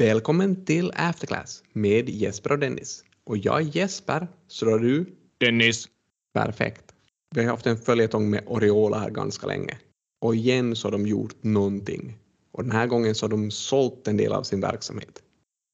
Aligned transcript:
Välkommen 0.00 0.64
till 0.64 0.92
Afterclass 0.94 1.62
med 1.72 2.08
Jesper 2.08 2.52
och 2.52 2.58
Dennis. 2.58 3.04
Och 3.24 3.36
jag 3.36 3.60
är 3.60 3.76
Jesper, 3.76 4.28
så 4.48 4.64
då 4.64 4.74
är 4.74 4.78
du? 4.78 5.16
Dennis. 5.38 5.88
Perfekt. 6.34 6.94
Vi 7.34 7.40
har 7.40 7.50
haft 7.50 7.66
en 7.66 7.76
följetong 7.76 8.30
med 8.30 8.44
Oriola 8.46 8.98
här 8.98 9.10
ganska 9.10 9.46
länge. 9.46 9.78
Och 10.20 10.34
igen 10.34 10.76
så 10.76 10.88
har 10.88 10.92
de 10.92 11.06
gjort 11.06 11.42
någonting. 11.42 12.18
Och 12.52 12.62
den 12.62 12.72
här 12.72 12.86
gången 12.86 13.14
så 13.14 13.26
har 13.26 13.30
de 13.30 13.50
sålt 13.50 14.08
en 14.08 14.16
del 14.16 14.32
av 14.32 14.42
sin 14.42 14.60
verksamhet. 14.60 15.22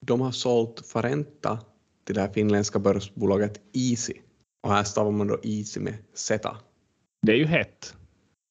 De 0.06 0.20
har 0.20 0.32
sålt 0.32 0.86
Farenta 0.86 1.58
till 2.04 2.14
det 2.14 2.20
här 2.20 2.32
finländska 2.32 2.78
börsbolaget 2.78 3.60
Easy. 3.72 4.14
Och 4.62 4.72
här 4.72 4.84
stavar 4.84 5.10
man 5.10 5.26
då 5.26 5.38
Easy 5.42 5.80
med 5.80 5.94
Z. 6.14 6.56
Det 7.22 7.32
är 7.32 7.36
ju 7.36 7.46
hett, 7.46 7.94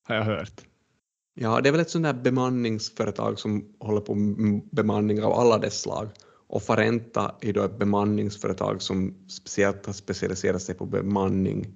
har 0.08 0.16
jag 0.16 0.24
hört. 0.24 0.62
Ja, 1.38 1.62
det 1.62 1.70
är 1.70 1.72
väl 1.72 1.82
ett 1.82 1.90
sånt 1.90 2.04
där 2.04 2.14
bemanningsföretag 2.14 3.40
som 3.40 3.76
håller 3.80 4.02
på 4.02 4.16
med 4.16 4.62
bemanning 4.72 5.24
av 5.24 5.34
alla 5.34 5.58
dess 5.58 5.82
slag. 5.82 6.10
Och 6.48 6.64
Farenta 6.64 7.36
är 7.42 7.54
då 7.54 7.64
ett 7.64 7.80
bemanningsföretag 7.80 8.82
som 8.82 9.28
speciellt 9.28 9.86
har 9.86 9.94
specialiserat 9.94 10.62
sig 10.62 10.76
på 10.76 10.86
bemanning 10.86 11.68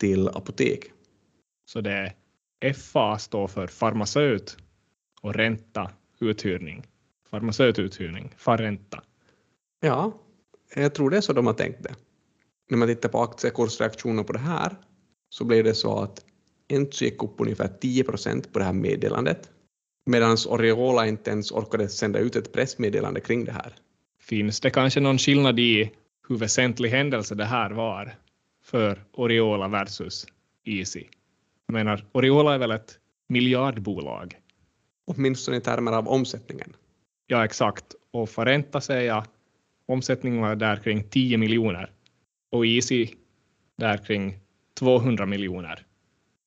till 0.00 0.28
apotek. 0.28 0.84
Så 1.64 1.80
det 1.80 2.12
är 2.60 2.72
FA 2.72 3.18
står 3.18 3.48
för 3.48 3.66
farmaceut 3.66 4.56
och 5.20 5.34
ränta 5.34 5.90
uthyrning. 6.20 6.86
Farmaceututhyrning, 7.30 8.34
Farenta. 8.36 9.02
Ja, 9.80 10.12
jag 10.74 10.94
tror 10.94 11.10
det 11.10 11.16
är 11.16 11.20
så 11.20 11.32
de 11.32 11.46
har 11.46 11.54
tänkt 11.54 11.82
det. 11.82 11.94
När 12.70 12.78
man 12.78 12.88
tittar 12.88 13.08
på 13.08 13.22
aktiekursreaktioner 13.22 14.22
på 14.22 14.32
det 14.32 14.38
här 14.38 14.76
så 15.28 15.44
blir 15.44 15.64
det 15.64 15.74
så 15.74 15.98
att 15.98 16.24
Enso 16.68 17.04
gick 17.04 17.22
upp 17.22 17.40
ungefär 17.40 17.68
10 17.68 18.04
procent 18.04 18.52
på 18.52 18.58
det 18.58 18.64
här 18.64 18.72
meddelandet 18.72 19.50
medan 20.06 20.36
Oriola 20.48 21.06
inte 21.06 21.30
ens 21.30 21.52
orkade 21.52 21.88
sända 21.88 22.18
ut 22.18 22.36
ett 22.36 22.52
pressmeddelande 22.52 23.20
kring 23.20 23.44
det 23.44 23.52
här. 23.52 23.74
Finns 24.20 24.60
det 24.60 24.70
kanske 24.70 25.00
någon 25.00 25.18
skillnad 25.18 25.58
i 25.58 25.92
hur 26.28 26.36
väsentlig 26.36 26.90
händelse 26.90 27.34
det 27.34 27.44
här 27.44 27.70
var 27.70 28.14
för 28.64 29.04
Oriola 29.12 29.68
versus 29.68 30.26
Easy? 30.64 31.04
Jag 31.66 31.72
menar, 31.72 32.04
Oriola 32.12 32.54
är 32.54 32.58
väl 32.58 32.70
ett 32.70 32.98
miljardbolag? 33.28 34.36
Åtminstone 35.06 35.56
i 35.56 35.60
termer 35.60 35.92
av 35.92 36.08
omsättningen. 36.08 36.72
Ja, 37.26 37.44
exakt. 37.44 37.84
Och 38.10 38.30
Farenta 38.30 38.80
säger 38.80 39.06
jag, 39.06 39.24
omsättningen 39.86 40.40
var 40.40 40.56
där 40.56 40.76
kring 40.76 41.08
10 41.08 41.38
miljoner 41.38 41.90
och 42.50 42.66
Easy 42.66 43.08
där 43.78 43.98
kring 43.98 44.38
200 44.78 45.26
miljoner 45.26 45.85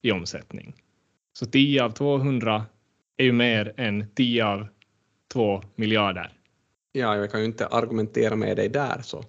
i 0.02 0.11
omsättning. 0.11 0.75
Så 1.33 1.45
10 1.45 1.83
av 1.83 1.89
200 1.89 2.66
är 3.17 3.23
ju 3.23 3.31
mer 3.31 3.73
än 3.78 4.06
10 4.16 4.45
av 4.45 4.67
2 5.33 5.61
miljarder. 5.75 6.31
Ja, 6.91 7.16
jag 7.16 7.31
kan 7.31 7.39
ju 7.39 7.45
inte 7.45 7.67
argumentera 7.67 8.36
med 8.36 8.58
dig 8.58 8.69
där 8.69 9.02
så 9.02 9.23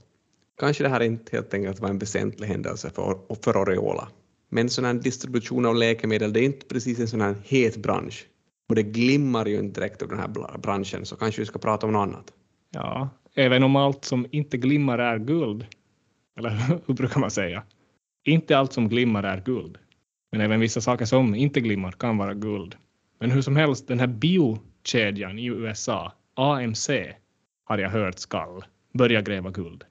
kanske 0.61 0.83
det 0.83 0.89
här 0.89 1.01
inte 1.01 1.37
helt 1.37 1.55
enkelt 1.55 1.81
var 1.81 1.89
en 1.89 1.99
väsentlig 1.99 2.47
händelse 2.47 2.91
för, 2.91 3.19
för 3.45 3.62
Oriola. 3.62 4.09
Men 4.49 4.69
sån 4.69 4.85
här 4.85 4.95
distribution 4.95 5.67
av 5.67 5.77
läkemedel, 5.77 6.33
det 6.33 6.41
är 6.41 6.45
inte 6.45 6.67
precis 6.67 7.01
en 7.01 7.09
sån 7.09 7.21
här 7.21 7.34
het 7.45 7.77
bransch. 7.77 8.27
Och 8.69 8.75
det 8.75 8.83
glimmar 8.83 9.47
ju 9.47 9.59
inte 9.59 9.81
direkt 9.81 10.03
över 10.03 10.17
den 10.17 10.21
här 10.21 10.59
branschen, 10.59 11.07
så 11.07 11.17
kanske 11.17 11.41
vi 11.41 11.47
ska 11.47 11.59
prata 11.59 11.87
om 11.87 11.93
något 11.93 12.09
annat. 12.09 12.33
Ja, 12.71 13.09
även 13.34 13.62
om 13.62 13.77
allt 13.77 14.05
som 14.05 14.27
inte 14.31 14.57
glimmar 14.57 14.99
är 14.99 15.19
guld. 15.19 15.67
Eller 16.39 16.51
hur 16.87 16.95
brukar 16.95 17.21
man 17.21 17.31
säga? 17.31 17.62
Inte 18.25 18.59
allt 18.59 18.73
som 18.73 18.89
glimmar 18.89 19.23
är 19.23 19.41
guld. 19.41 19.79
Men 20.33 20.41
även 20.41 20.61
vissa 20.61 20.81
saker 20.81 21.05
som 21.05 21.34
inte 21.34 21.61
glimmar 21.61 21.92
kan 21.92 22.19
vara 22.19 22.34
guld. 22.34 22.77
Men 23.19 23.31
hur 23.31 23.42
som 23.42 23.56
helst, 23.56 23.89
den 23.89 24.00
här 24.00 24.06
biokedjan 24.06 25.39
i 25.39 25.47
USA, 25.47 26.12
AMC, 26.34 26.91
har 27.64 27.78
jag 27.78 27.91
hört 27.91 28.19
skall 28.19 28.64
börja 28.92 29.22
gräva 29.22 29.50
guld. 29.50 29.84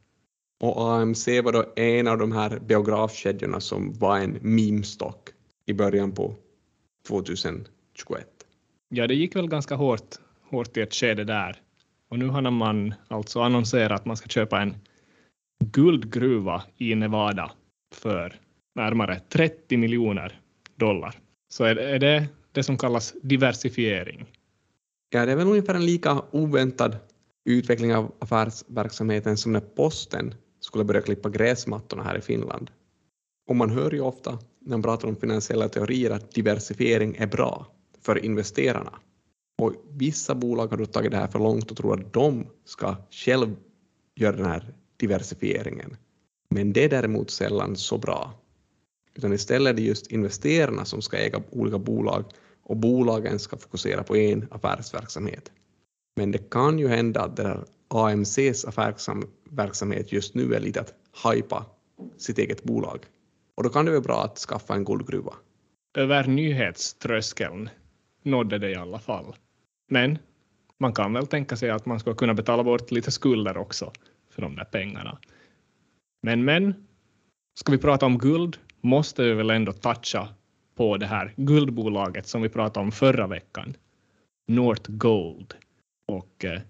Och 0.60 0.94
AMC 0.94 1.28
var 1.28 1.52
då 1.52 1.74
en 1.76 2.08
av 2.08 2.18
de 2.18 2.32
här 2.32 2.60
biografkedjorna 2.60 3.60
som 3.60 3.94
var 3.94 4.20
en 4.20 4.38
meme-stock 4.42 5.30
i 5.66 5.74
början 5.74 6.12
på 6.12 6.36
2021. 7.08 7.66
Ja, 8.90 9.08
det 9.08 9.16
gick 9.16 9.36
väl 9.36 9.50
ganska 9.50 9.76
hårt, 9.76 10.16
hårt 10.50 10.78
i 10.78 10.82
ett 10.82 10.94
skede 10.94 11.24
där. 11.24 11.56
Och 12.10 12.20
nu 12.20 12.28
har 12.28 12.52
man 12.52 12.94
alltså 13.08 13.42
annonserat 13.42 14.00
att 14.00 14.06
man 14.06 14.18
ska 14.18 14.28
köpa 14.28 14.62
en 14.62 14.76
guldgruva 15.64 16.64
i 16.78 16.96
Nevada 16.96 17.52
för 17.94 18.40
närmare 18.76 19.22
30 19.30 19.78
miljoner 19.78 20.42
dollar. 20.76 21.16
Så 21.50 21.64
är, 21.64 21.76
är 21.76 22.00
det 22.00 22.28
det 22.52 22.64
som 22.64 22.78
kallas 22.78 23.14
diversifiering? 23.22 24.26
Ja, 25.10 25.26
det 25.26 25.32
är 25.32 25.36
väl 25.36 25.48
ungefär 25.48 25.76
en 25.76 25.86
lika 25.86 26.22
oväntad 26.32 26.98
utveckling 27.46 27.96
av 27.96 28.12
affärsverksamheten 28.20 29.38
som 29.38 29.54
när 29.54 29.60
posten 29.60 30.34
skulle 30.60 30.84
börja 30.84 31.02
klippa 31.02 31.30
gräsmattorna 31.30 32.04
här 32.04 32.18
i 32.18 32.22
Finland. 32.22 32.72
Och 33.48 33.56
man 33.56 33.70
hör 33.70 33.92
ju 33.92 34.02
ofta 34.02 34.40
när 34.60 34.78
man 34.78 34.84
pratar 34.84 35.08
om 35.08 35.16
finansiella 35.16 35.70
teorier 35.70 36.12
att 36.12 36.32
diversifiering 36.32 37.16
är 37.16 37.28
bra 37.28 37.68
för 38.02 38.26
investerarna. 38.26 39.00
Och 39.62 39.74
vissa 39.90 40.36
bolag 40.36 40.68
har 40.68 40.78
då 40.78 40.86
tagit 40.86 41.12
det 41.12 41.18
här 41.18 41.28
för 41.28 41.40
långt 41.40 41.72
och 41.72 41.78
tror 41.78 41.94
att 41.94 42.14
de 42.14 42.48
ska 42.66 42.96
själv 43.12 43.56
göra 44.16 44.36
den 44.36 44.46
här 44.46 44.74
diversifieringen. 44.98 45.98
Men 46.50 46.74
det 46.74 46.84
är 46.84 46.90
däremot 46.90 47.32
sällan 47.32 47.76
så 47.76 47.98
bra. 47.98 48.34
Utan 49.16 49.34
istället 49.34 49.72
är 49.72 49.74
det 49.74 49.82
just 49.82 50.12
investerarna 50.12 50.86
som 50.86 51.02
ska 51.02 51.18
äga 51.18 51.42
olika 51.50 51.78
bolag 51.78 52.26
och 52.64 52.78
bolagen 52.78 53.40
ska 53.40 53.58
fokusera 53.58 54.04
på 54.04 54.16
en 54.16 54.48
affärsverksamhet. 54.52 55.52
Men 56.16 56.32
det 56.32 56.50
kan 56.50 56.80
ju 56.80 56.88
hända 56.88 57.22
att 57.22 57.36
där 57.36 57.66
AMCs 57.88 58.66
affärsverksamhet 58.66 60.12
just 60.12 60.36
nu 60.36 60.54
är 60.54 60.60
lite 60.60 60.82
att 60.82 60.94
hypa 61.26 61.66
sitt 62.18 62.38
eget 62.38 62.64
bolag. 62.64 63.06
Och 63.56 63.64
då 63.64 63.70
kan 63.70 63.86
det 63.86 63.92
vara 63.92 64.02
bra 64.02 64.24
att 64.24 64.38
skaffa 64.38 64.74
en 64.74 64.84
guldgruva. 64.84 65.34
Över 65.98 66.28
nyhetströskeln 66.28 67.70
nådde 68.24 68.58
det 68.58 68.70
i 68.70 68.76
alla 68.76 69.00
fall. 69.00 69.36
Men 69.90 70.18
man 70.78 70.94
kan 70.94 71.14
väl 71.14 71.28
tänka 71.28 71.56
sig 71.56 71.70
att 71.70 71.86
man 71.86 72.00
ska 72.00 72.14
kunna 72.14 72.34
betala 72.34 72.64
bort 72.64 72.92
lite 72.92 73.12
skulder 73.12 73.58
också 73.58 73.92
för 74.30 74.42
de 74.42 74.56
där 74.56 74.64
pengarna. 74.64 75.20
Men 76.22 76.46
men, 76.46 76.74
ska 77.60 77.72
vi 77.72 77.78
prata 77.78 78.06
om 78.06 78.18
guld 78.18 78.58
måste 78.82 79.24
vi 79.24 79.34
väl 79.34 79.50
ändå 79.50 79.72
toucha 79.74 80.28
på 80.76 80.98
det 80.98 81.06
här 81.06 81.34
guldbolaget 81.38 82.28
som 82.28 82.42
vi 82.42 82.50
pratade 82.50 82.84
om 82.86 82.92
förra 82.92 83.28
veckan. 83.28 83.74
North 84.48 84.92
Gold 84.92 85.54
och 86.08 86.46
eh, 86.46 86.62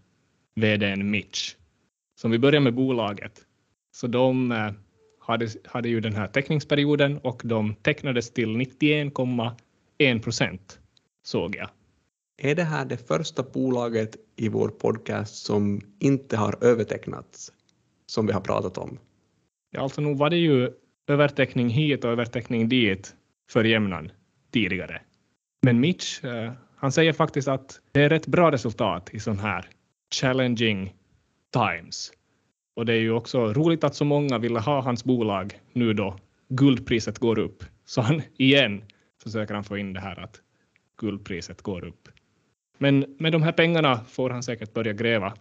vdn 0.55 1.11
Mitch. 1.11 1.55
Så 2.15 2.27
om 2.27 2.31
vi 2.31 2.39
börjar 2.39 2.61
med 2.61 2.73
bolaget. 2.73 3.45
Så 3.91 4.07
de 4.07 4.51
eh, 4.51 4.71
hade, 5.19 5.47
hade 5.65 5.89
ju 5.89 5.99
den 5.99 6.15
här 6.15 6.27
teckningsperioden 6.27 7.17
och 7.17 7.41
de 7.45 7.75
tecknades 7.75 8.31
till 8.31 8.49
91,1 8.49 10.21
procent 10.21 10.79
såg 11.23 11.55
jag. 11.55 11.69
Är 12.37 12.55
det 12.55 12.63
här 12.63 12.85
det 12.85 13.07
första 13.07 13.43
bolaget 13.43 14.15
i 14.35 14.49
vår 14.49 14.69
podcast 14.69 15.35
som 15.35 15.81
inte 15.99 16.37
har 16.37 16.63
övertecknats, 16.63 17.53
som 18.05 18.27
vi 18.27 18.33
har 18.33 18.41
pratat 18.41 18.77
om? 18.77 18.97
Ja, 19.71 19.81
alltså 19.81 20.01
nog 20.01 20.17
var 20.17 20.29
det 20.29 20.37
ju 20.37 20.71
Övertäckning 21.09 21.69
hit 21.69 22.03
och 22.03 22.11
överteckning 22.11 22.69
dit 22.69 23.15
för 23.51 23.63
jämnan 23.63 24.11
tidigare. 24.51 25.01
Men 25.61 25.79
Mitch, 25.79 26.23
eh, 26.23 26.51
han 26.75 26.91
säger 26.91 27.13
faktiskt 27.13 27.47
att 27.47 27.81
det 27.91 28.01
är 28.01 28.09
rätt 28.09 28.27
bra 28.27 28.51
resultat 28.51 29.09
i 29.13 29.19
sån 29.19 29.39
här 29.39 29.65
challenging 30.15 30.93
times. 31.53 32.11
Och 32.75 32.85
det 32.85 32.93
är 32.93 32.99
ju 32.99 33.11
också 33.11 33.53
roligt 33.53 33.83
att 33.83 33.95
så 33.95 34.05
många 34.05 34.37
ville 34.37 34.59
ha 34.59 34.81
hans 34.81 35.03
bolag 35.03 35.59
nu 35.73 35.93
då 35.93 36.19
guldpriset 36.49 37.19
går 37.19 37.39
upp. 37.39 37.63
Så 37.85 38.01
han 38.01 38.21
igen 38.37 38.83
försöker 39.23 39.53
han 39.53 39.63
få 39.63 39.77
in 39.77 39.93
det 39.93 39.99
här 39.99 40.19
att 40.19 40.41
guldpriset 40.97 41.61
går 41.61 41.85
upp. 41.85 42.09
Men 42.77 43.15
med 43.19 43.31
de 43.31 43.43
här 43.43 43.51
pengarna 43.51 43.99
får 43.99 44.29
han 44.29 44.43
säkert 44.43 44.73
börja 44.73 44.93
gräva. 44.93 45.33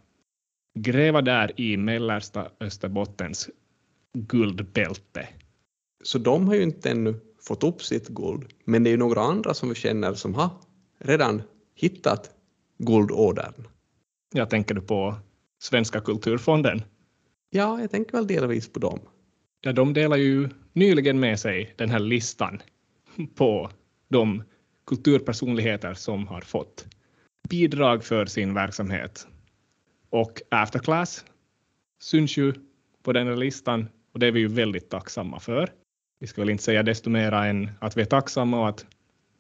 Gräva 0.79 1.23
där 1.23 1.61
i 1.61 1.76
mellersta 1.76 2.49
Österbottens 2.61 3.50
guldbälte. 4.12 5.29
Så 6.03 6.19
de 6.19 6.49
har 6.49 6.55
ju 6.55 6.62
inte 6.62 6.91
ännu 6.91 7.21
fått 7.41 7.65
upp 7.65 7.83
sitt 7.83 8.09
guld, 8.09 8.53
men 8.65 8.85
det 8.85 8.91
är 8.91 8.93
ju 8.93 8.97
några 8.97 9.21
andra 9.21 9.55
som 9.55 9.69
vi 9.69 9.75
känner 9.75 10.15
som 10.15 10.35
har 10.35 10.50
redan 10.99 11.43
hittat 11.75 12.31
guldådern. 12.79 13.69
Jag 14.33 14.50
tänker 14.50 14.75
du 14.75 14.81
på 14.81 15.15
Svenska 15.59 16.00
kulturfonden? 16.00 16.83
Ja, 17.50 17.81
jag 17.81 17.91
tänker 17.91 18.12
väl 18.12 18.27
delvis 18.27 18.73
på 18.73 18.79
dem. 18.79 19.00
Ja, 19.61 19.73
de 19.73 19.93
delar 19.95 20.17
ju 20.17 20.49
nyligen 20.73 21.21
med 21.21 21.41
sig 21.41 21.75
den 21.77 21.91
här 21.91 21.99
listan 21.99 22.62
på 23.35 23.71
de 24.09 24.43
kulturpersonligheter 24.87 25.95
som 25.95 26.29
har 26.29 26.41
fått 26.41 26.87
bidrag 27.49 28.05
för 28.05 28.27
sin 28.27 28.55
verksamhet. 28.55 29.27
Och 30.11 30.43
Afterclass 30.50 31.25
syns 32.00 32.37
ju 32.37 32.53
på 33.03 33.12
den 33.12 33.27
här 33.27 33.37
listan 33.37 33.89
och 34.12 34.19
det 34.19 34.27
är 34.27 34.33
vi 34.33 34.41
ju 34.41 34.49
väldigt 34.49 34.91
tacksamma 34.91 35.41
för. 35.41 35.73
Vi 36.19 36.26
ska 36.26 36.41
väl 36.41 36.50
inte 36.50 36.65
säga 36.65 36.82
desto 36.82 37.11
mera 37.11 37.47
än 37.47 37.70
att 37.79 37.97
vi 37.97 38.00
är 38.00 38.06
tacksamma 38.06 38.61
och 38.61 38.69
att 38.69 38.87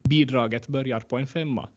bidraget 0.08 0.68
börjar 0.68 1.00
på 1.00 1.18
en 1.18 1.26
femma. 1.26 1.68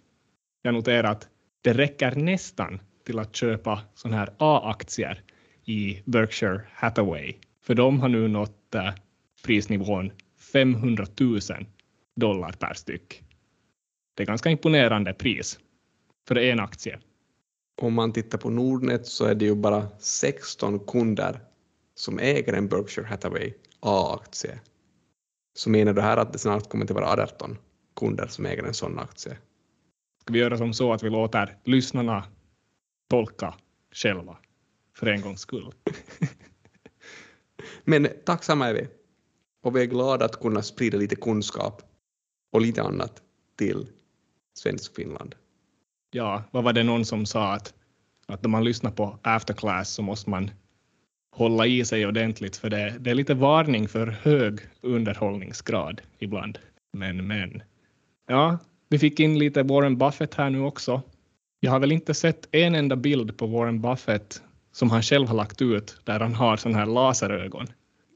Jag 0.61 0.73
noterar 0.73 1.11
att 1.11 1.27
det 1.61 1.73
räcker 1.73 2.15
nästan 2.15 2.79
till 3.05 3.19
att 3.19 3.35
köpa 3.35 3.81
sådana 3.95 4.17
här 4.17 4.29
A-aktier 4.37 5.21
i 5.65 6.01
Berkshire 6.05 6.61
Hathaway. 6.73 7.33
För 7.63 7.75
de 7.75 7.99
har 7.99 8.09
nu 8.09 8.27
nått 8.27 8.75
eh, 8.75 8.93
prisnivån 9.43 10.11
500 10.53 11.05
000 11.19 11.39
dollar 12.15 12.51
per 12.51 12.73
styck. 12.73 13.23
Det 14.15 14.23
är 14.23 14.27
ganska 14.27 14.49
imponerande 14.49 15.13
pris 15.13 15.59
för 16.27 16.37
en 16.37 16.59
aktie. 16.59 16.99
Om 17.81 17.93
man 17.93 18.13
tittar 18.13 18.37
på 18.37 18.49
Nordnet 18.49 19.07
så 19.07 19.25
är 19.25 19.35
det 19.35 19.45
ju 19.45 19.55
bara 19.55 19.87
16 19.99 20.79
kunder 20.79 21.39
som 21.95 22.19
äger 22.19 22.53
en 22.53 22.67
Berkshire 22.67 23.07
Hathaway 23.07 23.53
A-aktie. 23.79 24.59
Så 25.53 25.69
menar 25.69 25.93
du 25.93 26.01
här 26.01 26.17
att 26.17 26.33
det 26.33 26.39
snart 26.39 26.69
kommer 26.69 26.85
att 26.85 26.91
vara 26.91 27.23
18 27.23 27.57
kunder 27.95 28.27
som 28.27 28.45
äger 28.45 28.63
en 28.63 28.73
sån 28.73 28.99
aktie? 28.99 29.37
Ska 30.21 30.33
vi 30.33 30.39
göra 30.39 30.57
som 30.57 30.73
så 30.73 30.93
att 30.93 31.03
vi 31.03 31.09
låter 31.09 31.57
lyssnarna 31.63 32.23
tolka 33.09 33.53
själva 33.91 34.37
för 34.97 35.07
en 35.07 35.21
gångs 35.21 35.39
skull? 35.39 35.73
Men 37.83 38.07
tacksamma 38.25 38.67
är 38.67 38.73
vi 38.73 38.87
och 39.63 39.75
vi 39.75 39.81
är 39.81 39.85
glada 39.85 40.25
att 40.25 40.39
kunna 40.39 40.61
sprida 40.61 40.97
lite 40.97 41.15
kunskap 41.15 41.81
och 42.51 42.61
lite 42.61 42.83
annat 42.83 43.21
till 43.57 43.87
svensk 44.53 44.95
Finland. 44.95 45.35
Ja, 46.11 46.43
vad 46.51 46.63
var 46.63 46.73
det 46.73 46.83
någon 46.83 47.05
som 47.05 47.25
sa 47.25 47.53
att, 47.53 47.73
att 48.27 48.41
när 48.41 48.49
man 48.49 48.63
lyssnar 48.63 48.91
på 48.91 49.19
Afterclass 49.21 49.89
så 49.89 50.01
måste 50.01 50.29
man 50.29 50.51
hålla 51.31 51.67
i 51.67 51.85
sig 51.85 52.07
ordentligt 52.07 52.57
för 52.57 52.69
det, 52.69 52.95
det 52.99 53.09
är 53.09 53.15
lite 53.15 53.33
varning 53.33 53.87
för 53.87 54.07
hög 54.07 54.59
underhållningsgrad 54.81 56.01
ibland. 56.19 56.59
Men, 56.93 57.27
men. 57.27 57.63
Ja, 58.27 58.57
vi 58.89 58.99
fick 58.99 59.19
in 59.19 59.39
lite 59.39 59.63
Warren 59.63 59.97
Buffett 59.97 60.33
här 60.33 60.49
nu 60.49 60.61
också. 60.61 61.01
Jag 61.59 61.71
har 61.71 61.79
väl 61.79 61.91
inte 61.91 62.13
sett 62.13 62.47
en 62.51 62.75
enda 62.75 62.95
bild 62.95 63.37
på 63.37 63.47
Warren 63.47 63.81
Buffett 63.81 64.41
som 64.71 64.89
han 64.89 65.01
själv 65.01 65.27
har 65.27 65.35
lagt 65.35 65.61
ut 65.61 65.97
där 66.03 66.19
han 66.19 66.35
har 66.35 66.57
sådana 66.57 66.77
här 66.77 66.85
laserögon. 66.85 67.67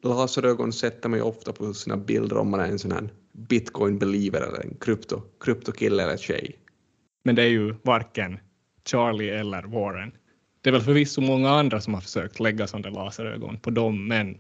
Laserögon 0.04 0.74
sätter 0.74 1.10
man 1.10 1.20
ju 1.20 1.26
ofta 1.26 1.54
på 1.54 1.74
sina 1.74 1.98
bilder 1.98 2.38
om 2.38 2.50
man 2.52 2.60
är 2.60 2.68
en 2.68 2.80
sån 2.80 2.92
här 2.92 3.10
bitcoin-believer 3.32 4.42
eller 4.42 4.62
en 4.62 4.78
krypto, 4.80 5.22
kryptokille 5.40 6.04
eller 6.04 6.18
tjej. 6.18 6.56
Men 7.24 7.36
det 7.36 7.44
är 7.44 7.50
ju 7.50 7.76
varken 7.84 8.40
Charlie 8.90 9.30
eller 9.30 9.64
Warren. 9.64 10.12
Det 10.66 10.70
är 10.70 10.72
väl 10.72 10.82
förvisso 10.82 11.22
många 11.22 11.50
andra 11.50 11.82
som 11.82 11.94
har 11.94 12.02
försökt 12.02 12.40
lägga 12.40 12.68
sådana 12.68 13.04
laserögon 13.04 13.58
på 13.58 13.70
dem, 13.70 14.08
men 14.08 14.38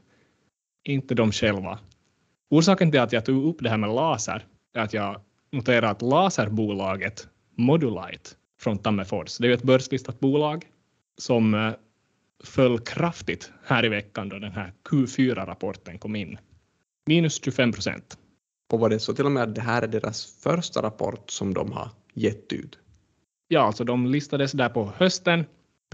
inte 0.83 1.15
de 1.15 1.31
själva. 1.31 1.79
Orsaken 2.49 2.91
till 2.91 2.99
att 2.99 3.13
jag 3.13 3.25
tog 3.25 3.45
upp 3.45 3.57
det 3.59 3.69
här 3.69 3.77
med 3.77 3.89
laser 3.89 4.45
är 4.73 4.81
att 4.81 4.93
jag 4.93 5.21
noterar 5.51 5.91
att 5.91 6.01
laserbolaget 6.01 7.27
Modulite 7.57 8.29
från 8.59 8.77
Tammerfors, 8.77 9.37
det 9.37 9.45
är 9.45 9.47
ju 9.47 9.53
ett 9.53 9.63
börslistat 9.63 10.19
bolag 10.19 10.65
som 11.17 11.53
eh, 11.53 11.73
föll 12.43 12.79
kraftigt 12.79 13.51
här 13.65 13.85
i 13.85 13.89
veckan 13.89 14.29
då 14.29 14.39
den 14.39 14.51
här 14.51 14.73
Q4-rapporten 14.89 15.97
kom 15.97 16.15
in. 16.15 16.37
Minus 17.07 17.43
25 17.43 17.71
procent. 17.71 18.17
Och 18.73 18.79
var 18.79 18.89
det 18.89 18.99
så 18.99 19.13
till 19.13 19.25
och 19.25 19.31
med 19.31 19.43
att 19.43 19.55
det 19.55 19.61
här 19.61 19.81
är 19.81 19.87
deras 19.87 20.25
första 20.25 20.81
rapport 20.81 21.29
som 21.29 21.53
de 21.53 21.71
har 21.71 21.89
gett 22.13 22.53
ut? 22.53 22.79
Ja, 23.47 23.61
alltså 23.61 23.83
de 23.83 24.05
listades 24.05 24.51
där 24.51 24.69
på 24.69 24.91
hösten. 24.97 25.45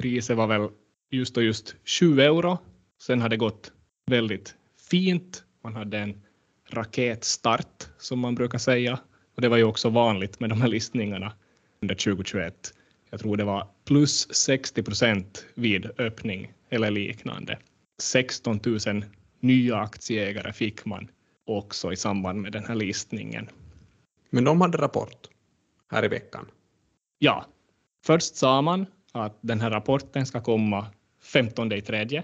Priset 0.02 0.38
var 0.38 0.48
väl 0.48 0.70
just 1.12 1.38
och 1.38 1.44
just 1.44 1.76
7 1.86 2.22
euro. 2.22 2.58
Sen 3.02 3.22
har 3.22 3.30
det 3.30 3.38
gått 3.38 3.72
väldigt 4.06 4.56
fint. 4.90 5.44
Man 5.64 5.76
hade 5.76 5.98
en 5.98 6.22
raketstart 6.70 7.88
som 7.98 8.20
man 8.20 8.36
brukar 8.36 8.58
säga. 8.58 9.00
Och 9.36 9.42
det 9.42 9.50
var 9.50 9.58
ju 9.58 9.64
också 9.64 9.90
vanligt 9.90 10.40
med 10.40 10.50
de 10.50 10.62
här 10.62 10.68
listningarna 10.68 11.34
under 11.82 11.96
2021. 11.96 12.74
Jag 13.10 13.20
tror 13.20 13.38
det 13.38 13.44
var 13.44 13.68
plus 13.86 14.34
60 14.34 14.84
procent 14.84 15.46
vid 15.54 15.90
öppning 15.98 16.54
eller 16.70 16.92
liknande. 16.92 17.60
16 18.00 18.60
000 18.66 19.06
nya 19.40 19.78
aktieägare 19.78 20.54
fick 20.54 20.86
man 20.86 21.08
också 21.46 21.94
i 21.94 21.96
samband 21.96 22.42
med 22.42 22.52
den 22.52 22.66
här 22.66 22.76
listningen. 22.76 23.50
Men 24.30 24.44
de 24.44 24.62
hade 24.62 24.78
rapport 24.78 25.30
här 25.92 26.06
i 26.06 26.08
veckan? 26.08 26.46
Ja. 27.20 27.46
Först 28.06 28.36
sa 28.36 28.62
man 28.62 28.86
att 29.12 29.38
den 29.42 29.62
här 29.62 29.70
rapporten 29.70 30.26
ska 30.26 30.42
komma 30.42 30.88
15 31.22 31.72
i 31.72 31.82
tredje 31.82 32.24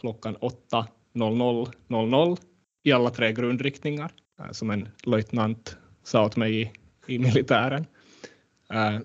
klockan 0.00 0.36
8.00.00 0.36 2.38
i 2.82 2.92
alla 2.92 3.10
tre 3.10 3.32
grundriktningar, 3.32 4.12
eh, 4.40 4.50
som 4.50 4.70
en 4.70 4.88
löjtnant 5.04 5.76
sa 6.02 6.24
åt 6.24 6.36
mig 6.36 6.62
i, 6.62 6.70
i 7.06 7.18
militären. 7.18 7.86
Eh, 8.72 8.98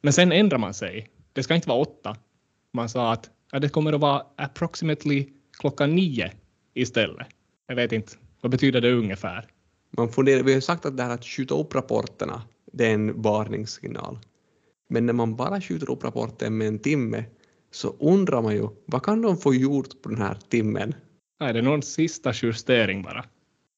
men 0.00 0.12
sen 0.12 0.32
ändrar 0.32 0.58
man 0.58 0.74
sig. 0.74 1.10
Det 1.32 1.42
ska 1.42 1.54
inte 1.54 1.68
vara 1.68 1.78
åtta. 1.78 2.16
Man 2.72 2.88
sa 2.88 3.12
att 3.12 3.30
ja, 3.52 3.58
det 3.58 3.68
kommer 3.68 3.92
att 3.92 4.00
vara 4.00 4.26
approximately 4.36 5.28
klockan 5.58 5.94
nio 5.94 6.32
istället. 6.74 7.26
Jag 7.66 7.76
vet 7.76 7.92
inte, 7.92 8.12
vad 8.40 8.50
betyder 8.50 8.80
det 8.80 8.92
ungefär? 8.92 9.46
Man 9.90 10.08
funderar, 10.08 10.42
vi 10.42 10.54
har 10.54 10.60
sagt 10.60 10.86
att 10.86 10.96
det 10.96 11.02
här 11.02 11.10
att 11.10 11.24
skjuta 11.24 11.54
upp 11.54 11.74
rapporterna, 11.74 12.42
det 12.72 12.86
är 12.86 12.94
en 12.94 13.22
varningssignal. 13.22 14.18
Men 14.92 15.06
när 15.06 15.12
man 15.12 15.36
bara 15.36 15.60
skjuter 15.60 15.90
upp 15.90 16.04
rapporten 16.04 16.58
med 16.58 16.68
en 16.68 16.78
timme 16.78 17.24
så 17.70 17.96
undrar 18.00 18.42
man 18.42 18.54
ju, 18.54 18.68
vad 18.86 19.02
kan 19.02 19.22
de 19.22 19.36
få 19.36 19.54
gjort 19.54 20.02
på 20.02 20.08
den 20.08 20.18
här 20.18 20.36
timmen? 20.48 20.94
är 21.40 21.52
det 21.52 21.62
någon 21.62 21.82
sista 21.82 22.32
justering 22.42 23.02
bara? 23.02 23.24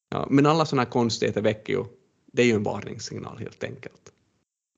Ja, 0.09 0.27
men 0.29 0.45
alla 0.45 0.65
sådana 0.65 0.85
konstigheter 0.85 1.41
väcker 1.41 1.73
ju, 1.73 1.85
det 2.33 2.41
är 2.41 2.45
ju 2.45 2.53
en 2.53 2.63
varningssignal 2.63 3.37
helt 3.37 3.63
enkelt. 3.63 4.11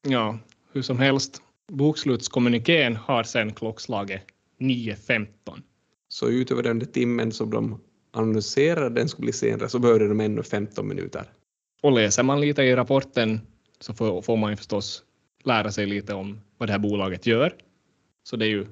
Ja, 0.07 0.39
hur 0.71 0.81
som 0.81 0.99
helst, 0.99 1.41
bokslutskommunikén 1.71 2.95
har 2.95 3.23
sedan 3.23 3.53
klockslaget 3.53 4.21
9.15. 4.59 5.27
Så 6.09 6.29
utöver 6.29 6.63
den 6.63 6.79
där 6.79 6.85
timmen 6.85 7.31
som 7.31 7.49
de 7.49 7.79
annonserade 8.11 8.89
den 8.89 9.09
skulle 9.09 9.25
bli 9.25 9.33
senare 9.33 9.69
så 9.69 9.79
behövde 9.79 10.07
de 10.07 10.19
ännu 10.19 10.43
15 10.43 10.87
minuter. 10.87 11.31
Och 11.81 11.91
läser 11.91 12.23
man 12.23 12.41
lite 12.41 12.63
i 12.63 12.75
rapporten 12.75 13.41
så 13.79 13.93
får, 13.93 14.21
får 14.21 14.37
man 14.37 14.51
ju 14.51 14.55
förstås 14.55 15.03
lära 15.43 15.71
sig 15.71 15.85
lite 15.85 16.13
om 16.13 16.41
vad 16.57 16.69
det 16.69 16.73
här 16.73 16.79
bolaget 16.79 17.25
gör. 17.25 17.55
Så 18.23 18.35
det 18.35 18.45
är 18.45 18.49
ju 18.49 18.67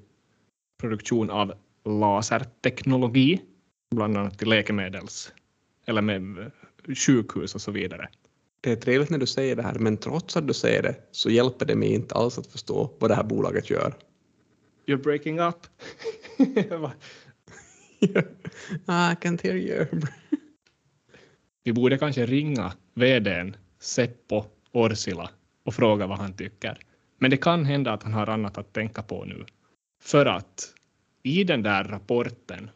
produktion 0.82 1.30
av 1.30 1.54
laserteknologi, 1.86 3.42
bland 3.96 4.18
annat 4.18 4.40
till 4.40 4.50
läkemedels 4.50 5.34
eller 5.86 6.02
med 6.02 6.52
sjukhus 7.06 7.56
och 7.56 7.62
så 7.62 7.72
vidare. 7.72 8.10
Det 8.62 8.72
är 8.72 8.76
trevligt 8.76 9.10
när 9.10 9.18
du 9.18 9.26
säger 9.26 9.56
det 9.56 9.64
här, 9.64 9.80
men 9.80 9.98
trots 9.98 10.38
att 10.38 10.48
du 10.48 10.54
säger 10.54 10.84
det 10.84 10.96
så 11.12 11.30
hjälper 11.30 11.66
det 11.66 11.76
mig 11.76 11.94
inte 11.94 12.16
alls 12.16 12.38
att 12.38 12.48
förstå 12.48 12.92
vad 13.00 13.10
det 13.10 13.16
här 13.16 13.24
bolaget 13.24 13.70
gör. 13.70 13.94
You're 14.86 15.04
breaking 15.04 15.40
up. 15.40 15.68
I 18.88 19.16
can't 19.22 19.44
hear 19.44 19.56
you. 19.56 19.86
Vi 21.64 21.74
borde 21.74 21.98
kanske 21.98 22.26
ringa 22.26 22.74
vdn 22.94 23.56
Seppo 23.80 24.44
Orsila 24.72 25.30
och 25.66 25.74
fråga 25.74 26.08
vad 26.08 26.18
han 26.18 26.34
tycker. 26.34 26.78
Men 27.20 27.32
det 27.32 27.38
kan 27.38 27.66
hända 27.66 27.94
att 27.94 28.04
han 28.04 28.14
har 28.14 28.30
annat 28.30 28.58
att 28.58 28.74
tänka 28.74 29.02
på 29.02 29.26
nu. 29.26 29.46
För 30.02 30.26
att 30.26 30.74
i 31.24 31.44
den 31.44 31.64
där 31.64 31.84
rapporten 31.84 32.70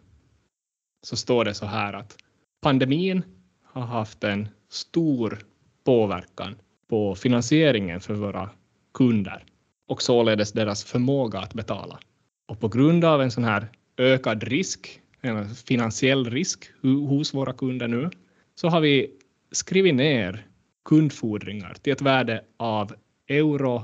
så 1.03 1.15
står 1.15 1.46
det 1.46 1.53
så 1.53 1.65
här 1.65 1.93
att 1.93 2.17
pandemin 2.62 3.24
har 3.63 3.81
haft 3.81 4.24
en 4.24 4.48
stor 4.69 5.39
påverkan 5.84 6.55
på 6.88 7.15
finansieringen 7.15 8.01
för 8.01 8.13
våra 8.13 8.50
kunder 8.93 9.43
och 9.88 10.01
således 10.01 10.51
deras 10.51 10.84
förmåga 10.84 11.39
att 11.39 11.53
betala. 11.53 12.00
Och 12.48 12.60
på 12.60 12.67
grund 12.67 13.05
av 13.05 13.22
en 13.22 13.31
sån 13.31 13.43
här 13.43 13.67
ökad 13.98 14.43
risk, 14.43 15.01
en 15.22 15.55
finansiell 15.55 16.29
risk 16.29 16.72
hos 16.81 17.34
våra 17.34 17.53
kunder 17.53 17.88
nu, 17.88 18.10
så 18.55 18.67
har 18.67 18.81
vi 18.81 19.12
skrivit 19.51 19.96
ner 19.96 20.49
kundfordringar 20.86 21.74
till 21.74 21.93
ett 21.93 22.01
värde 22.01 22.43
av 22.57 22.93
euro 23.27 23.83